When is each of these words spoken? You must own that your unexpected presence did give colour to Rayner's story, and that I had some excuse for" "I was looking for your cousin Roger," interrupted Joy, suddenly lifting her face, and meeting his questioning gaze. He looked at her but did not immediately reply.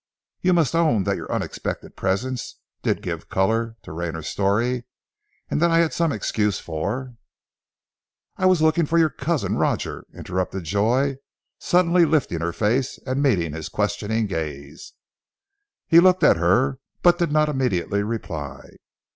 You 0.41 0.53
must 0.53 0.73
own 0.73 1.03
that 1.03 1.17
your 1.17 1.31
unexpected 1.31 1.95
presence 1.95 2.55
did 2.81 3.03
give 3.03 3.29
colour 3.29 3.77
to 3.83 3.91
Rayner's 3.91 4.27
story, 4.27 4.85
and 5.47 5.61
that 5.61 5.69
I 5.69 5.77
had 5.77 5.93
some 5.93 6.11
excuse 6.11 6.57
for" 6.57 7.13
"I 8.35 8.47
was 8.47 8.63
looking 8.63 8.87
for 8.87 8.97
your 8.97 9.11
cousin 9.11 9.57
Roger," 9.57 10.05
interrupted 10.11 10.63
Joy, 10.63 11.17
suddenly 11.59 12.03
lifting 12.05 12.39
her 12.39 12.51
face, 12.51 12.97
and 13.05 13.21
meeting 13.21 13.53
his 13.53 13.69
questioning 13.69 14.25
gaze. 14.25 14.93
He 15.87 15.99
looked 15.99 16.23
at 16.23 16.37
her 16.37 16.79
but 17.03 17.19
did 17.19 17.31
not 17.31 17.47
immediately 17.47 18.01
reply. 18.01 18.71